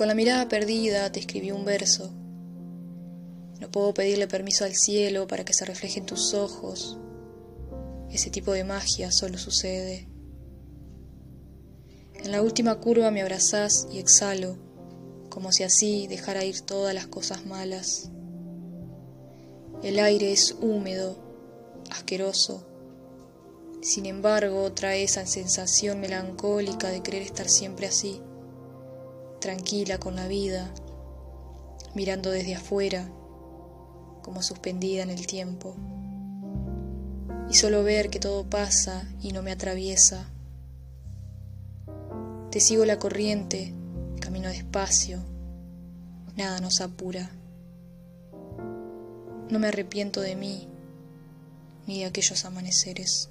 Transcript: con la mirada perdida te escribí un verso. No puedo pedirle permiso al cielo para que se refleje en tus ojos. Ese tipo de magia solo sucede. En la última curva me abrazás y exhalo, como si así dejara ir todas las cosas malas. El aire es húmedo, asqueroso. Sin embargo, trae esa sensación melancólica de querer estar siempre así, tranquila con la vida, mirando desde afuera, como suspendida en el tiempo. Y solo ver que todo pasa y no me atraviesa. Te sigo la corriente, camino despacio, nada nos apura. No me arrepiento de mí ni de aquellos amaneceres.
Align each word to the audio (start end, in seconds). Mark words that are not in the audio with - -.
con 0.00 0.08
la 0.08 0.14
mirada 0.14 0.48
perdida 0.48 1.12
te 1.12 1.20
escribí 1.20 1.50
un 1.50 1.66
verso. 1.66 2.10
No 3.60 3.70
puedo 3.70 3.92
pedirle 3.92 4.26
permiso 4.28 4.64
al 4.64 4.74
cielo 4.74 5.26
para 5.26 5.44
que 5.44 5.52
se 5.52 5.66
refleje 5.66 5.98
en 5.98 6.06
tus 6.06 6.32
ojos. 6.32 6.98
Ese 8.10 8.30
tipo 8.30 8.54
de 8.54 8.64
magia 8.64 9.12
solo 9.12 9.36
sucede. 9.36 10.08
En 12.14 12.32
la 12.32 12.40
última 12.40 12.76
curva 12.76 13.10
me 13.10 13.20
abrazás 13.20 13.88
y 13.92 13.98
exhalo, 13.98 14.56
como 15.28 15.52
si 15.52 15.64
así 15.64 16.06
dejara 16.06 16.46
ir 16.46 16.62
todas 16.62 16.94
las 16.94 17.06
cosas 17.06 17.44
malas. 17.44 18.10
El 19.82 19.98
aire 19.98 20.32
es 20.32 20.56
húmedo, 20.62 21.18
asqueroso. 21.90 22.66
Sin 23.82 24.06
embargo, 24.06 24.72
trae 24.72 25.02
esa 25.02 25.26
sensación 25.26 26.00
melancólica 26.00 26.88
de 26.88 27.02
querer 27.02 27.20
estar 27.20 27.50
siempre 27.50 27.86
así, 27.86 28.22
tranquila 29.50 29.98
con 29.98 30.14
la 30.14 30.28
vida, 30.28 30.72
mirando 31.96 32.30
desde 32.30 32.54
afuera, 32.54 33.10
como 34.22 34.44
suspendida 34.44 35.02
en 35.02 35.10
el 35.10 35.26
tiempo. 35.26 35.74
Y 37.50 37.54
solo 37.54 37.82
ver 37.82 38.10
que 38.10 38.20
todo 38.20 38.44
pasa 38.44 39.08
y 39.20 39.32
no 39.32 39.42
me 39.42 39.50
atraviesa. 39.50 40.30
Te 42.52 42.60
sigo 42.60 42.84
la 42.84 43.00
corriente, 43.00 43.74
camino 44.20 44.48
despacio, 44.48 45.18
nada 46.36 46.60
nos 46.60 46.80
apura. 46.80 47.32
No 49.50 49.58
me 49.58 49.66
arrepiento 49.66 50.20
de 50.20 50.36
mí 50.36 50.68
ni 51.88 51.98
de 51.98 52.04
aquellos 52.04 52.44
amaneceres. 52.44 53.30